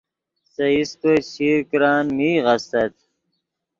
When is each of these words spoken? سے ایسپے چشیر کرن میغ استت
سے 0.53 0.65
ایسپے 0.75 1.13
چشیر 1.27 1.57
کرن 1.69 2.05
میغ 2.17 2.45
استت 2.53 2.93